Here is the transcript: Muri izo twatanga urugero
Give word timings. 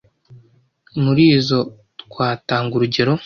Muri 1.03 1.23
izo 1.37 1.59
twatanga 2.01 2.71
urugero 2.77 3.13